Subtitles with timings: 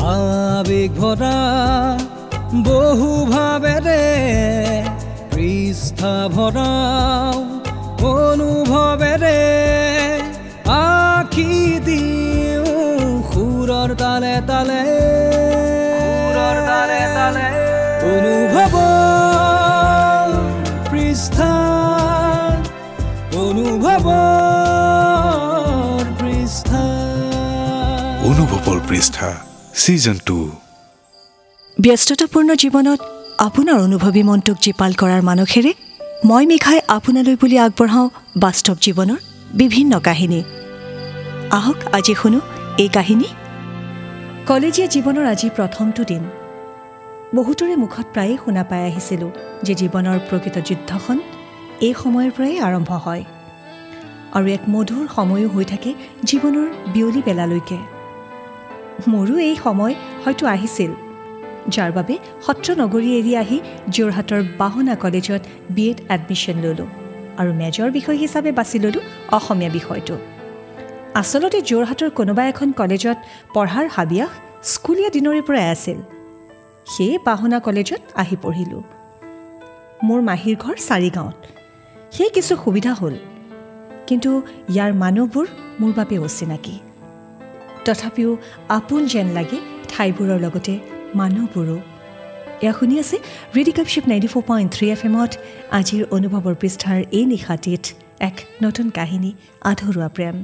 [0.00, 1.38] আবেগ ভৰা
[2.66, 4.04] বহু ভাবেৰে
[5.32, 7.36] পৃষ্ঠা ভৰাও
[8.10, 9.40] অনুভৱেৰে
[10.76, 11.52] আখি
[11.88, 14.80] দিওঁ সুৰৰ তালে তালে।
[15.98, 17.46] সুৰৰ তালে তালে।
[18.12, 18.74] অনুভৱ
[20.90, 21.52] পৃষ্ঠা
[23.44, 24.08] অনুভৱ
[26.20, 26.82] পৃষ্ঠা।
[28.30, 29.30] অনুভৱৰ পৃষ্ঠা।
[29.80, 30.50] ছিজন টু
[31.80, 33.00] ব্যস্ততাপূৰ্ণ জীৱনত
[33.38, 35.72] আপোনাৰ অনুভৱী মনটোক জীপাল কৰাৰ মানসেৰে
[36.24, 39.16] মই মেঘাই আপোনালৈ বুলি আগবঢ়াওঁ বাস্তৱ জীৱনৰ
[39.54, 40.42] বিভিন্ন কাহিনী।
[41.50, 42.40] আহক আজি শুনো
[42.78, 43.28] এই কাহিনী।
[44.46, 46.22] কলেজীয়া জীৱনৰ আজি প্ৰথমটো দিন।
[47.34, 49.30] বহুতৰে মুখত প্ৰায়ে শুনা পাই আহিছিলোঁ
[49.62, 51.18] যে জীৱনৰ প্ৰকৃত যুদ্ধখন
[51.80, 53.24] এই সময়ৰ পৰাই আৰম্ভ হয়।
[54.32, 55.94] আৰু এক মধুৰ সময়ো হৈ থাকে
[56.26, 57.99] জীৱনৰ বিয়লি বেলালৈকে।
[59.08, 60.90] মোৰো এই সময় হয়তো আহিছিল।
[61.68, 66.86] যাৰ বাবে সত্ৰ নগৰী এৰি আহি যোৰহাটৰ বাহনা কলেজত বি এড এডমিশ্যন ল'লোঁ
[67.38, 69.00] আৰু মেজৰ বিষয় হিচাপে বাছি ল'লোঁ
[69.32, 70.18] অসমীয়া বিষয়টো।
[71.14, 73.16] আচলতে যোৰহাটৰ কোনোবা এখন কলেজত
[73.54, 74.30] পঢ়াৰ হাবিয়াস
[74.62, 75.96] স্কুলীয়া দিনৰে পৰাই আছিল।
[76.86, 78.82] সেয়ে বাহনা কলেজত আহি পঢ়িলোঁ।
[80.04, 81.34] মোৰ মাহীৰ ঘৰ চাৰিগাঁৱত।
[82.10, 83.14] সেই কিছু সুবিধা হ'ল।
[84.06, 85.46] কিন্তু ইয়াৰ মানুহবোৰ
[85.80, 86.78] মোৰ বাবে অচিনাকি।
[87.84, 88.30] তথাপিও
[88.78, 89.58] আপোন যেন লাগে
[89.90, 90.74] ঠাইবোৰৰ লগতে
[91.20, 91.78] মানুহবোৰো।
[92.64, 93.16] এয়া শুনি আছে
[93.56, 95.32] ৰেডিকাপশ্বিপ ninety four point three F এমত।
[95.78, 97.82] আজিৰ অনুভৱৰ পৃষ্ঠাৰ এই নিশাটিত
[98.28, 99.30] এক নতুন কাহিনী
[99.70, 100.36] আধৰুৱা প্ৰেম।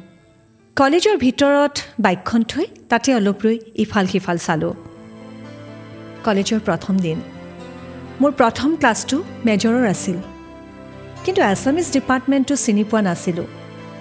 [0.76, 4.74] কলেজৰ ভিতৰত বাইকখন থৈ তাতে অলপ ৰৈ ইফাল সিফাল চালোঁ।
[6.26, 7.18] কলেজৰ প্ৰথম দিন।
[8.20, 10.18] মোৰ প্ৰথম ক্লাছটো মেজৰৰ আছিল।
[11.24, 13.46] কিন্তু এছামিজ ডিপাৰ্টমেণ্টটো চিনি পোৱা নাছিলোঁ।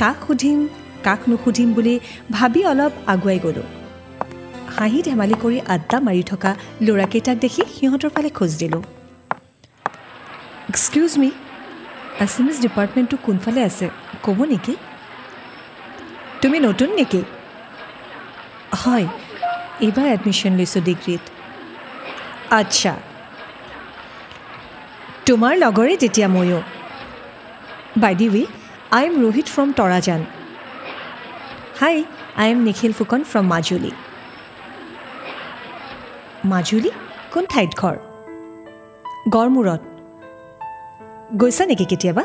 [0.02, 0.60] কাক সুধিম
[1.06, 1.94] কাক নুসুধিম বুলি
[2.32, 3.68] ভাবি অলপ আগুৱাই গ'লোঁ।
[4.76, 6.52] হাঁহি ধেমালি কৰি আড্ডা মাৰি থকা
[6.86, 8.84] ল'ৰাকেইটাক দেখি সিহঁতৰ ফালে খোজ দিলোঁ।
[10.72, 11.30] এক্সকিউজ মি
[12.26, 13.86] এছামিজ ডিপাৰ্টমেণ্টটো কোনফালে আছে
[14.26, 14.74] ক'ব নেকি?
[16.42, 17.22] তুমি নতুন নেকি?
[18.82, 19.08] হয়
[19.86, 21.24] এইবাৰ এডমিশ্যন লৈছোঁ ডিগ্ৰীত।
[22.60, 22.94] আচ্ছা।
[25.26, 26.60] তোমাৰ লগৰে তেতিয়া ময়ো।
[28.02, 28.44] By the way
[28.98, 30.22] I am Rohit from Tarajan
[31.76, 31.96] hi
[32.36, 33.92] I am Nikhil Phukan from Majuli
[36.46, 36.92] Majuli
[37.34, 37.96] কোন ঠাইত ঘৰ
[39.34, 39.82] গড়মূৰত
[41.38, 42.24] গৈছা নেকি কেতিয়াবা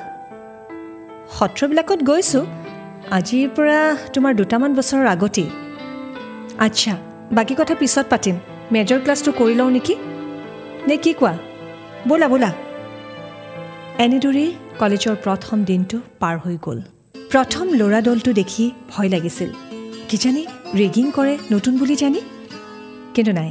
[1.36, 2.44] সত্ৰবিলাকত গৈছোঁ
[3.16, 3.78] আজিৰ পৰা
[4.14, 5.48] তোমাৰ দুটামান বছৰৰ আগতেই
[6.58, 6.92] আচ্ছা
[7.32, 8.36] বাকী কথা পিছত পাতিম
[8.72, 9.94] মেজৰ ক্লাছটো কৰি লওঁ নেকি
[10.88, 11.34] নে কি কোৱা
[12.08, 12.50] ব'লা ব'লা
[14.04, 14.50] এনেদৰেই
[14.80, 16.80] কলেজৰ প্ৰথম দিনটো পাৰ হৈ গ'ল
[17.32, 19.50] প্ৰথম ল'ৰা দলটো দেখি ভয় লাগিছিল।
[20.10, 20.42] কিজানি
[20.80, 22.20] ৰেগিং কৰে নতুন বুলি জানি?
[23.14, 23.50] কিন্তু নাই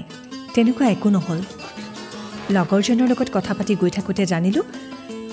[0.54, 1.40] তেনেকুৱা একো নহ'ল।
[2.56, 4.66] লগৰজনৰ লগত কথা পাতি গৈ থাকোঁতে জানিলোঁ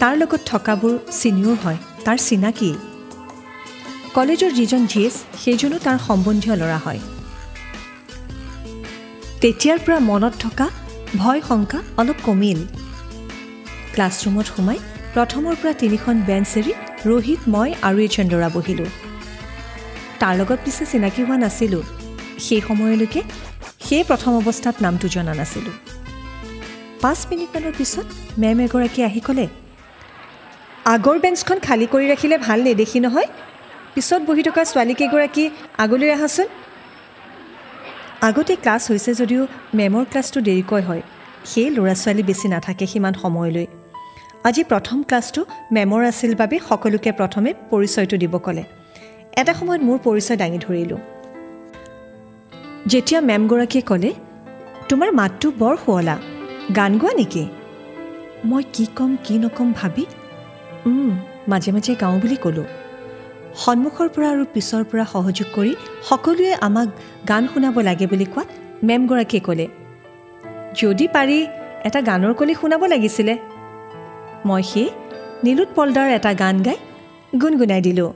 [0.00, 2.70] তাৰ লগত থকাবোৰ চিনিয়ৰ হয় তাৰ চিনাকি।
[4.16, 7.00] কলেজৰ যিজন জি এছ সেইজনো তাৰ সম্বন্ধীয় ল'ৰা হয়।
[9.40, 10.66] তেতিয়াৰ পৰা মনত থকা
[11.16, 12.60] ভয় শংকা অলপ কমিল।
[13.94, 14.78] ক্লাছৰুমত সোমাই
[15.14, 16.72] প্ৰথমৰ পৰা তিনিখন বেঞ্চ এৰি
[17.08, 18.90] ৰোহিত মই আৰু এই চন্দ্ৰা বহিলোঁ।
[20.20, 21.84] তাৰ লগত পিছে চিনাকি হোৱা নাছিলোঁ।
[22.44, 23.20] সেই সময়লৈকে
[23.86, 25.74] সেই প্ৰথম অৱস্থাত নামটো জনা নাছিলোঁ।
[27.02, 28.06] পাঁচ মিনিটমানৰ পিছত
[28.42, 29.46] মেম এগৰাকী আহি ক'লে
[30.94, 33.28] আগৰ বেঞ্চখন খালী কৰি ৰাখিলে ভাল নেদেখি নহয়?
[33.94, 35.44] পিছত বহি থকা ছোৱালীকেইগৰাকী
[35.84, 36.48] আগলৈ আহাচোন।
[38.28, 39.42] আগতে ক্লাছ হৈছে যদিও
[39.78, 41.02] মেমৰ ক্লাছটো দেৰিকৈ হয়
[41.50, 43.66] সেই ল'ৰা ছোৱালী বেছি নাথাকে সিমান সময়লৈ।
[44.48, 45.42] আজি প্ৰথম ক্লাছটো
[45.76, 48.62] মেমৰ আছিল বাবে সকলোকে প্ৰথমে পৰিচয়টো দিব ক'লে।
[49.40, 51.00] এটা সময়ত মোৰ পৰিচয় দাঙি ধৰিলোঁ।
[52.90, 54.10] যেতিয়া মেমগৰাকীয়ে ক'লে
[54.88, 56.16] তোমাৰ মাতটো বৰ শুৱলা
[56.78, 57.44] গান গোৱা নেকি?
[58.50, 60.04] মই কি ক'ম কি নক'ম ভাবি
[61.50, 62.66] মাজে মাজে গাওঁ বুলি ক'লোঁ।
[63.62, 65.72] সন্মুখৰ পৰা আৰু পিছৰ পৰা সহযোগ কৰি
[66.08, 66.88] সকলোৱে আমাক
[67.30, 68.48] গান শুনাব লাগে বুলি কোৱাত
[68.88, 69.66] মেমগৰাকীয়ে ক'লে
[70.80, 71.38] যদি পাৰি
[71.88, 73.34] এটা গানৰ কলি শুনাব লাগিছিলে।
[74.46, 74.88] মই সেই
[75.44, 76.78] নীলোৎ পলদাৰ এটা গান গাই
[77.42, 78.10] গুণগুণাই দিলোঁ।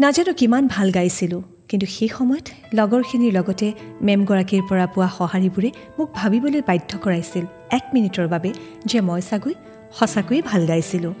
[0.00, 3.66] নাজানো কিমান ভাল গাইছিলোঁ কিন্তু সেই সময়ত লগৰখিনিৰ লগতে
[4.02, 8.50] মেমগৰাকীৰ পৰা পোৱা সঁহাৰিবোৰে মোক ভাবিবলৈ বাধ্য কৰাইছিল এক মিনিটৰ বাবে
[8.86, 9.54] যে মই চাগৈ
[9.98, 11.14] সঁচাকৈয়ে ভাল গাইছিলোঁ।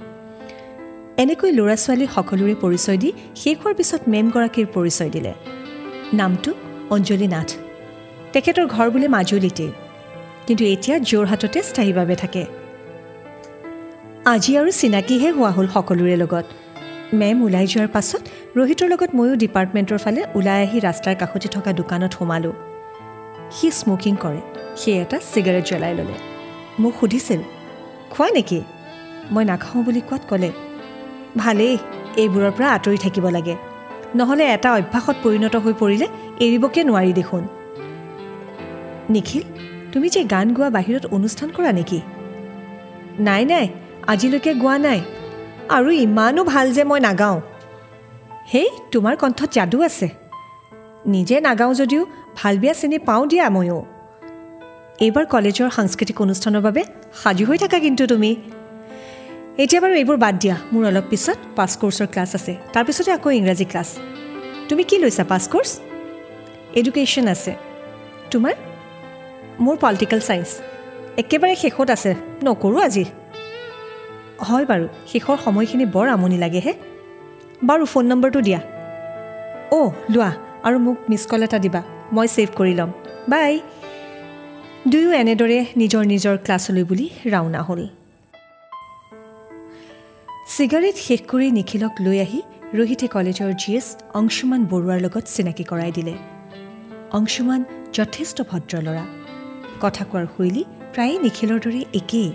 [1.22, 5.32] এনেকৈ ল'ৰা ছোৱালী সকলোৰে পৰিচয় দি শেষ হোৱাৰ পিছত মেমগৰাকীৰ পৰিচয় দিলে।
[6.12, 6.50] নামটো
[6.90, 7.50] অঞ্জলি নাথ।
[8.32, 9.72] তেখেতৰ ঘৰ বোলে মাজুলীতেই।
[10.46, 12.59] কিন্তু এতিয়া যোৰহাটতে স্থায়ীভাৱে থাকে।
[14.20, 16.46] আজি আৰু চিনাকিহে হোৱা হ'ল সকলোৰে লগত।
[17.20, 18.22] মেম ওলাই যোৱাৰ পাছত
[18.56, 22.52] ৰোহিতৰ লগত ময়ো ডিপাৰ্টমেণ্টৰ ফালে ওলাই আহি ৰাস্তাৰ কাষতে থকা দোকানত সোমালোঁ।
[23.56, 24.40] সি স্মকিং কৰে।
[24.76, 26.16] সি এটা চিগাৰেট জ্বলাই ল'লে।
[26.82, 27.40] মোক সুধিছিল
[28.10, 28.60] খোৱা নেকি?
[29.32, 30.50] মই নাখাওঁ বুলি কোৱাত ক'লে
[31.36, 31.74] ভালেই
[32.22, 33.54] এইবোৰৰ পৰা আঁতৰি থাকিব লাগে।
[34.14, 36.06] নহ'লে এটা অভ্যাসত পৰিণত হৈ পৰিলে
[36.44, 37.42] এৰিবকে নোৱাৰি দেখোন।
[39.10, 39.44] নিখিল
[39.92, 42.00] তুমি যে গান গোৱা বাহিৰত অনুষ্ঠান কৰা নেকি?
[43.20, 43.68] নাই নাই
[44.06, 45.00] আজিলৈকে গোৱা নাই।
[45.68, 47.40] আৰু ইমানো ভাল যে মই নাগাওঁ।
[48.54, 50.08] হেই তোমাৰ কণ্ঠত যাদু আছে।
[51.06, 52.06] নিজে নাগাওঁ যদিও
[52.36, 53.86] ভাল বেয়া চিনি পাওঁ দিয়া ময়ো।
[55.00, 58.36] এইবাৰ কলেজৰ সাংস্কৃতিক অনুষ্ঠানৰ বাবে সাজু হৈ থাকা কিন্তু তুমি।
[59.58, 63.64] এতিয়া বাৰু এইবোৰ বাদ দিয়া। মোৰ অলপ পিছত পাছ কৰ্চৰ ক্লাছ আছে। তাৰপিছতে আকৌ ইংৰাজী
[63.64, 63.98] ক্লাছ।
[64.68, 65.80] তুমি কি লৈছা পাছ কৰ্চ?
[66.74, 67.56] এডুকেশ্যন আছে।
[68.30, 68.52] তোমাৰ?
[69.60, 70.60] মোৰ পলিটিকেল ছায়েন্স
[71.16, 72.14] একেবাৰে শেষত আছে।
[72.44, 73.04] নকৰোঁ আজি।
[74.48, 76.72] হয় বাৰু শেষৰ সময়খিনি বৰ আমনি লাগেহে।
[77.64, 78.60] বাৰু ফোন নম্বৰটো দিয়া।
[79.70, 80.30] অ' লোৱা
[80.62, 81.82] আৰু মোক মিছ কল এটা দিবা
[82.12, 82.90] মই ছেভ কৰি ল'ম।
[83.28, 83.60] বাই।
[84.88, 87.80] দুয়ো এনেদৰে নিজৰ নিজৰ ক্লাছলৈ বুলি ৰাওনা হ'ল।
[90.56, 92.40] চিগাৰেট শেষ কৰি নিখিলক লৈ আহি
[92.74, 96.14] ৰোহিতে কলেজৰ জি এছ অংশুমান বৰুৱাৰ লগত চিনাকি কৰাই দিলে।
[97.10, 99.04] অংশুমান যথেষ্ট ভদ্ৰ ল'ৰা।
[99.80, 100.64] কথা কোৱাৰ শৈলী
[100.94, 102.30] প্ৰায়ে নিখিলৰ দৰে একেই।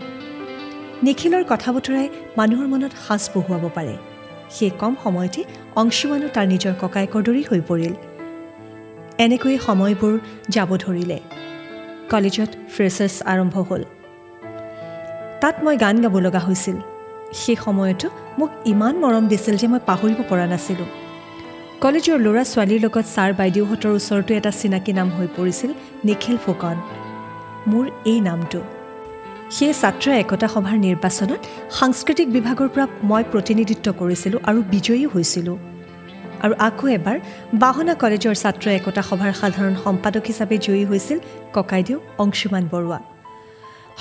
[1.03, 3.97] নিখিলৰ কথা বতৰাই মানুহৰ মনত সাজ বহুৱাব পাৰে।
[4.50, 5.44] সেই কম সময়তে
[5.75, 7.94] অংশুমানো তাৰ নিজৰ ককায়েকৰ দৰেই হৈ পৰিল।
[9.18, 10.19] এনেকৈয়ে সময়বোৰ
[10.50, 11.19] যাব ধৰিলে।
[12.09, 13.83] কলেজত ফ্ৰেচাৰ্ছ আৰম্ভ হ'ল।
[15.42, 16.75] তাত মই গান গাব লগা হৈছিল।
[17.33, 20.86] সেই সময়তো মোক ইমান মৰম দিছিল যে মই পাহৰিব পৰা নাছিলোঁ।
[21.81, 26.75] কলেজৰ ল'ৰা ছোৱালীৰ লগত ছাৰ বাইদেউহঁতৰ ওচৰতো এটা চিনাকি নাম হৈ পৰিছিল নিখিল ফুকন।
[27.68, 28.62] মোৰ এই নামটো।
[29.45, 31.42] সেই ছাত্ৰ একতা সভাৰ নিৰ্বাচনত
[31.80, 35.57] সাংস্কৃতিক বিভাগৰ পৰা মই প্ৰতিনিধিত্ব কৰিছিলোঁ আৰু বিজয়ী হৈছিলোঁ।
[36.44, 37.18] আৰু আকৌ এবাৰ
[37.63, 41.18] বাহনা কলেজৰ ছাত্ৰ একতা সভাৰ সাধাৰণ সম্পাদক হিচাপে জয়ী হৈছিল
[41.56, 43.00] ককাইদেউ অংশুমান বৰুৱা।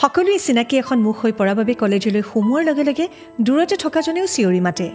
[0.00, 3.06] সকলোৱে চিনাকি এখন মুখ হৈ পৰাৰ বাবে কলেজলৈ সোমোৱাৰ লগে লগে
[3.46, 4.86] দূৰতে থকাজনেও চিঞৰি মাতে।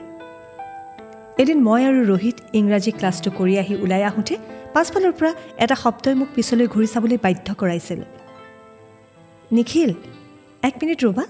[1.42, 4.36] এদিন মই আৰু ৰোহিত ইংৰাজী ক্লাছটো কৰি আহি ওলাই আহোঁতে
[4.74, 5.32] পাছফালৰ পৰা
[5.64, 8.00] এটা শব্দই মোক পিছলৈ ঘূৰি চাবলৈ বাধ্য কৰাইছিল।
[9.52, 9.92] নিখিল
[10.64, 11.24] এক মিনিট ৰ'বা।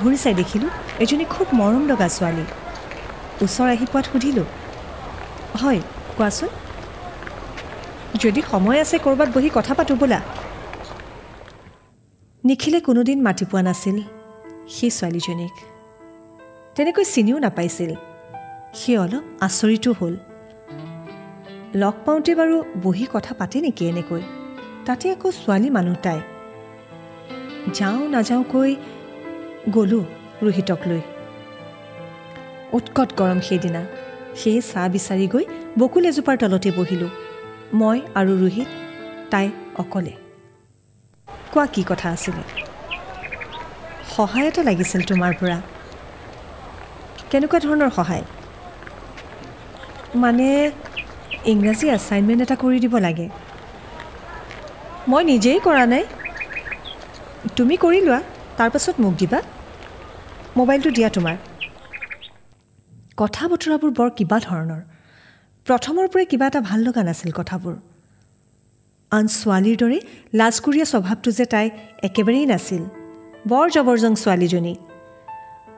[0.00, 0.70] ঘূৰি চাই দেখিলোঁ
[1.00, 2.44] এজনী খুব মৰম লগা ছোৱালী।
[3.44, 4.44] ওচৰ আহি পোৱাত সুধিলোঁ
[5.60, 5.80] হয়
[6.16, 6.48] কোৱাচোন?
[8.20, 10.20] যদি সময় আছে ক'ৰবাত বহি কথা পাতোঁ বোলা।
[12.44, 13.96] নিখিলে কোনোদিন মাতি পোৱা নাছিল
[14.68, 15.54] সেই ছোৱালীজনীক।
[16.74, 17.90] তেনেকৈ চিনিও নাপাইছিল।
[18.74, 20.14] সি অলপ আচৰিতো হ'ল।
[21.74, 24.22] লগ পাওঁতে বাৰু বহি কথা পাতে নেকি এনেকৈ?
[24.86, 26.20] তাতে আকৌ ছোৱালী মানুহ তাই।
[27.72, 28.76] যাওঁ নাযাওঁকৈ
[29.74, 30.04] গ'লোঁ
[30.42, 31.00] ৰোহিতক লৈ।
[32.72, 33.86] উৎকট গৰম সেইদিনা।
[34.36, 35.44] সেয়ে চাহ বিচাৰি গৈ
[35.78, 37.08] বকুল এজোপাৰ তলতে বহিলোঁ।
[37.74, 38.68] মই আৰু ৰোহিত
[39.30, 40.12] তাই অকলে।
[41.52, 42.42] কোৱা কি কথা আছিলে?
[44.16, 45.60] সহায় এটা লাগিছিল তোমাৰ পৰা।
[47.30, 48.22] কেনেকুৱা ধৰণৰ সহায়?
[50.14, 50.70] মানে
[51.44, 53.28] ইংৰাজী এছাইনমেণ্ট এটা কৰি দিব লাগে।
[55.08, 56.04] মই নিজেই কৰা নাই।
[57.52, 58.22] তুমি কৰি লোৱা
[58.58, 59.42] তাৰপাছত মোক দিবা।
[60.56, 61.36] মোবাইলটো দিয়া তোমাৰ।
[63.16, 64.80] কথা বতৰাবোৰ বৰ কিবা ধৰণৰ।
[65.66, 67.74] প্ৰথমৰ পৰাই কিবা এটা ভাল লগা নাছিল কথাবোৰ।
[69.12, 70.00] আন ছোৱালীৰ দৰে
[70.34, 71.70] লাজকুৰীয়া স্বভাৱটো যে তাই
[72.02, 72.82] একেবাৰেই নাছিল।
[73.48, 74.74] বৰ জবৰজং ছোৱালীজনী।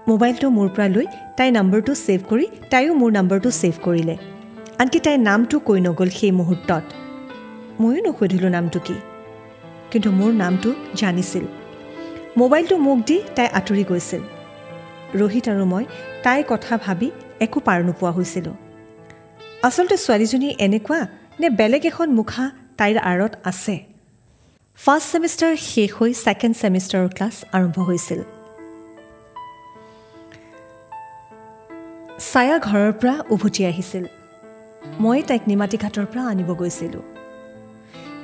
[0.08, 1.06] মোবাইলটো মোৰ পৰা লৈ
[1.36, 4.16] তাইৰ নম্বৰটো ছেভ কৰি তাইও মোৰ নম্বৰটো ছেভ কৰিলে।
[4.78, 6.84] আনকি তাইৰ নামটো কৈ নগ'ল সেই মুহূৰ্তত।
[7.80, 9.15] ময়ো নুসুধিলোঁ নামটো কি।
[9.90, 11.44] কিন্তু মোৰ নামটো জানিছিল।
[12.36, 14.22] মোবাইলটো মোক দি তাই আঁতৰি গৈছিল।
[15.14, 15.84] ৰোহিত আৰু মই
[16.22, 18.54] তাইৰ কথা ভাবি একো পাৰ নোপোৱা হৈছিলোঁ।
[19.62, 21.06] আচলতে ছোৱালীজনী এনেকুৱা
[21.40, 23.76] নে বেলেগ এখন মুখা তাইৰ আঁৰত আছে?
[24.78, 28.20] ফাৰ্ষ্ট ছেমিষ্টাৰ শেষ হৈ ছেকেণ্ড ছেমিষ্টাৰৰ ক্লাছ আৰম্ভ হৈছিল।
[32.18, 34.04] ছায়া ঘৰৰ পৰা উভতি আহিছিল।
[35.00, 37.15] মই তাইক নিমাতী ঘাটৰ পৰা আনিব গৈছিলোঁ।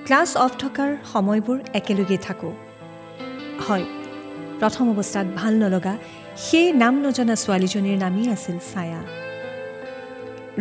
[0.06, 2.52] ক্লাছ অফ থকাৰ সময়বোৰ একেলগেই থাকোঁ।
[3.66, 3.84] হয়
[4.60, 5.94] প্ৰথম অৱস্থাত ভাল নলগা
[6.46, 9.00] সেই নাম নজনা ছোৱালীজনীৰ নামেই আছিল ছায়া।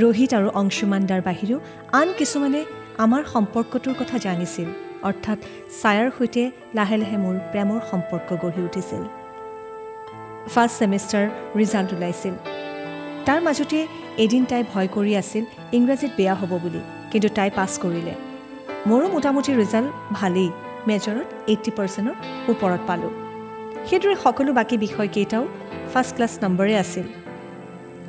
[0.01, 1.59] ৰোহিত আৰু অংশুমান দাৰ বাহিৰেও
[1.99, 2.61] আন কিছুমানে
[2.97, 4.67] আমাৰ সম্পৰ্কটোৰ কথা জানিছিল
[5.09, 5.37] অৰ্থাৎ
[5.81, 6.43] ছায়াৰ সৈতে
[6.77, 9.03] লাহে লাহে মোৰ প্ৰেমৰ সম্পৰ্ক গঢ়ি উঠিছিল।
[10.53, 11.25] ফাৰ্ষ্ট ছেমিষ্টাৰ
[11.59, 12.33] ৰিজাল্ট ওলাইছিল।
[13.25, 13.79] তাৰ মাজতে
[14.23, 15.43] এদিন তাই ভয় কৰি আছিল
[15.77, 16.81] ইংৰাজীত বেয়া হ'ব বুলি
[17.11, 18.30] কিন্তু তাই পাছ কৰিলে।
[18.89, 20.49] মোৰো মোটামুটি ৰিজাল্ট ভালেই।
[20.89, 22.15] মেজৰত এইট্টি পাৰ্চেণ্টৰ
[22.51, 23.11] ওপৰত পালোঁ।
[23.87, 25.43] সেইদৰে সকলো বাকী বিষয়কেইটাও
[25.91, 27.05] ফাৰ্ষ্ট ক্লাছ নম্বৰে আছিল।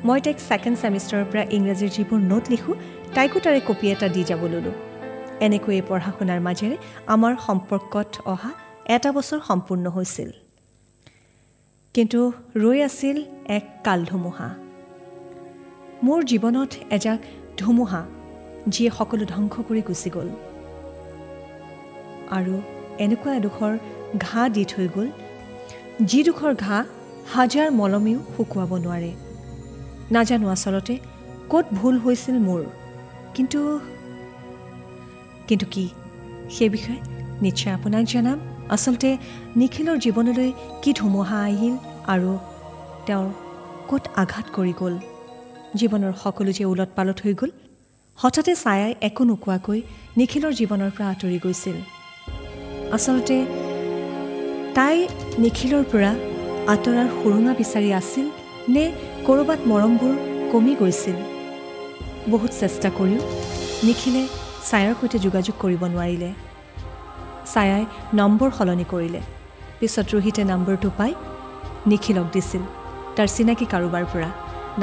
[0.07, 2.75] মই তাইক ছেকেণ্ড ছেমিষ্টাৰৰ পৰা ইংৰাজীৰ যিবোৰ নোট লিখোঁ
[3.15, 4.75] তাইকো তাৰে কপি এটা দি যাব ল'লোঁ।
[5.45, 6.77] এনেকৈ এই পঢ়া শুনাৰ মাজেৰে
[7.13, 8.51] আমাৰ সম্পৰ্কত অহা
[8.95, 10.29] এটা বছৰ সম্পূৰ্ণ হৈছিল।
[11.95, 12.19] কিন্তু
[12.63, 13.17] ৰৈ আছিল
[13.57, 14.49] এক কাল ধুমুহা।
[16.05, 17.19] মোৰ জীৱনত এজাক
[17.59, 18.01] ধুমুহা
[18.73, 20.29] যিয়ে সকলো ধ্বংস কৰি গুচি গ'ল।
[22.37, 22.53] আৰু
[23.03, 23.73] এনেকুৱা এডোখৰ
[24.25, 25.07] ঘাঁ দি থৈ গ'ল
[26.09, 26.81] যিডোখৰ ঘাঁ
[27.33, 29.11] হাজাৰ মলমেও শুকুৱাব নোৱাৰে।
[30.15, 30.95] নাজানো আচলতে
[31.51, 32.61] ক'ত ভুল হৈছিল মোৰ
[33.35, 33.59] কিন্তু
[35.49, 35.85] কিন্তু কি
[36.55, 36.99] সেই বিষয়ে
[37.45, 38.39] নিশ্চয় আপোনাক জনাম।
[38.75, 39.09] আচলতে
[39.59, 40.49] নিখিলৰ জীৱনলৈ
[40.83, 41.75] কি ধুমুহা আহিল
[42.13, 42.31] আৰু
[43.07, 43.29] তেওঁৰ
[43.89, 44.95] ক'ত আঘাত কৰি গ'ল
[45.79, 47.51] জীৱনৰ সকলো যে ওলট পালট হৈ গ'ল
[48.19, 49.79] হঠাতে ছায়াই একো নোকোৱাকৈ
[50.19, 51.77] নিখিলৰ জীৱনৰ পৰা আঁতৰি গৈছিল।
[52.95, 53.37] আচলতে
[54.77, 54.97] তাই
[55.43, 56.11] নিখিলৰ পৰা
[56.73, 58.25] আঁতৰাৰ সুৰুঙা বিচাৰি আছিল
[58.73, 58.83] নে
[59.27, 60.13] ক'ৰবাত মৰমবোৰ
[60.51, 61.17] কমি গৈছিল?
[62.31, 63.21] বহুত চেষ্টা কৰিও
[63.87, 64.23] নিখিলে
[64.67, 66.29] ছায়াৰ সৈতে যোগাযোগ কৰিব নোৱাৰিলে।
[67.51, 67.83] ছায়াই
[68.19, 69.21] নম্বৰ সলনি কৰিলে।
[69.79, 71.11] পিছত ৰোহিতে নম্বৰটো পাই
[71.89, 72.63] নিখিলক দিছিল।
[73.15, 74.29] তাৰ চিনাকি কাৰোবাৰ পৰা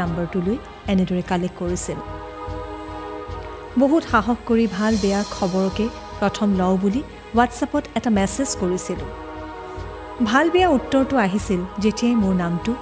[0.00, 0.57] নম্বৰটো লৈ
[0.93, 1.99] এনেদৰে কালেক্ট কৰিছিল।
[3.83, 5.87] বহুত সাহস কৰি ভাল বেয়া খবৰকে
[6.21, 7.02] প্ৰথম লওঁ বুলি
[7.34, 9.10] হোৱাটছএপত এটা মেছেজ কৰিছিলোঁ।
[10.30, 12.72] ভাল বেয়া উত্তৰটো আহিছিল যেতিয়াই মোৰ নামটো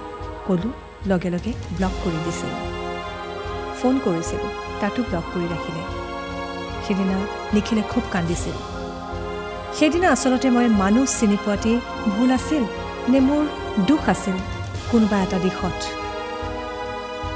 [0.47, 0.73] ক'লোঁ
[1.07, 2.51] লগে লগে ব্লক কৰি দিছিল।
[3.79, 4.51] ফোন কৰিছিলোঁ
[4.81, 5.83] তাতো ব্লক কৰি ৰাখিলে।
[6.85, 7.17] সেইদিনা
[7.53, 8.55] নিখিলে খুব কান্দিছিল।
[9.77, 11.77] সেইদিনা আচলতে মই মানুহ চিনি পোৱাতেই
[12.13, 12.63] ভুল আছিল
[13.11, 13.43] নে মোৰ
[13.87, 14.37] দুখ আছিল
[14.91, 15.79] কোনোবা এটা দিশত।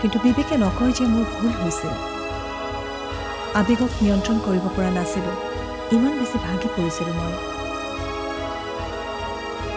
[0.01, 1.93] কিন্তু বিবেকে নকয় যে মোৰ ভুল হৈছিল।
[3.59, 5.52] আৱেগক নিয়ন্ত্ৰণ কৰিব পৰা নাছিলোঁ।
[5.95, 7.33] ইমান বেছি ভাগি পৰিছিলোঁ মই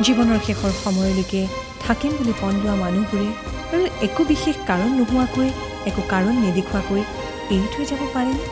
[0.04, 1.40] জীৱনৰ শেষৰ সময়লৈকে
[1.85, 3.28] থাকিম বুলি পণ লোৱা মানুহবোৰে
[3.75, 5.49] আৰু একো বিশেষ কাৰণ নোহোৱাকৈ
[5.88, 7.02] একো কাৰণ নেদেখুৱাকৈ
[7.54, 8.44] এৰি থৈ যাব পাৰেনে?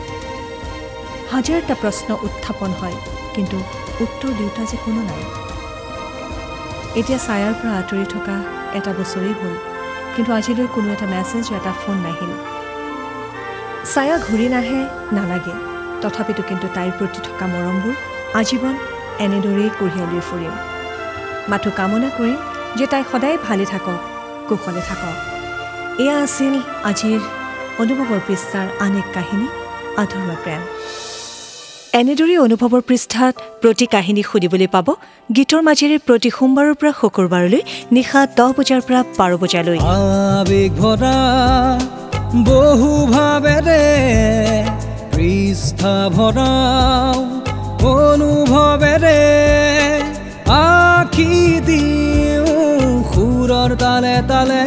[1.33, 2.97] হাজাৰটা প্ৰশ্ন উত্থাপন হয়
[3.35, 3.57] কিন্তু
[4.03, 5.23] উত্তৰ দিওঁতা যে কোনো নাই।
[6.99, 8.35] এতিয়া ছায়াৰ পৰা আঁতৰি থকা
[8.77, 9.55] এটা বছৰেই হ'ল
[10.15, 12.31] কিন্তু আজিলৈ কোনো এটা মেছেজ এটা ফোন নাহিল।
[13.91, 14.79] ছায়া ঘূৰি নাহে
[15.17, 17.95] নালাগে। তথাপিতো কিন্তু তাইৰ প্ৰতি থকা মৰমবোৰ
[18.39, 18.75] আজীৱন
[19.25, 20.53] এনেদৰেই কঢ়িয়াই লৈ ফুৰিম।
[21.51, 22.39] মাথো কামনা কৰিম
[22.77, 23.99] যে তাই সদায় ভালে থাকক
[24.47, 25.15] কুশলে থাকক।
[26.03, 26.53] এয়া আছিল
[26.89, 27.19] আজিৰ
[27.81, 29.47] অনুভৱৰ পৃষ্ঠাৰ আন এক কাহিনী
[30.01, 30.61] আধৰুৱা প্ৰেম।
[32.01, 34.87] এনেদৰেই অনুভৱৰ পৃষ্ঠাত প্ৰতি কাহিনী শুনিবলৈ পাব
[35.35, 37.61] গীতৰ মাজেৰে প্ৰতি সোমবাৰৰ পৰা শুকুৰবাৰলৈ
[37.95, 39.79] নিশা দহ বজাৰ পৰা বাৰ বজালৈ।
[40.39, 41.17] আবেগ ভৰা
[42.49, 43.81] বহু ভাবেৰে
[45.25, 47.21] পৃষ্ঠা ভৰাও
[47.91, 49.21] অনুভৱেৰে
[50.57, 51.31] আখি
[51.69, 52.59] দিওঁ
[53.13, 54.61] সুৰৰ তালে তালে।